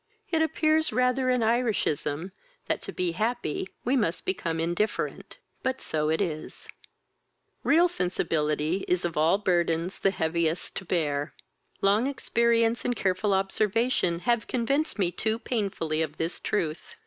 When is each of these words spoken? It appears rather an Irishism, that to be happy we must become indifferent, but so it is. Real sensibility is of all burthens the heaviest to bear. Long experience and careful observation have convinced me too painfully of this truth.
It 0.31 0.41
appears 0.41 0.91
rather 0.91 1.29
an 1.29 1.41
Irishism, 1.43 2.31
that 2.65 2.81
to 2.81 2.91
be 2.91 3.11
happy 3.11 3.69
we 3.85 3.95
must 3.95 4.25
become 4.25 4.59
indifferent, 4.59 5.37
but 5.61 5.79
so 5.79 6.09
it 6.09 6.19
is. 6.19 6.67
Real 7.61 7.87
sensibility 7.87 8.83
is 8.87 9.05
of 9.05 9.15
all 9.15 9.37
burthens 9.37 9.99
the 9.99 10.09
heaviest 10.09 10.73
to 10.77 10.85
bear. 10.85 11.35
Long 11.83 12.07
experience 12.07 12.83
and 12.83 12.95
careful 12.95 13.35
observation 13.35 14.21
have 14.21 14.47
convinced 14.47 14.97
me 14.97 15.11
too 15.11 15.37
painfully 15.37 16.01
of 16.01 16.17
this 16.17 16.39
truth. 16.39 16.95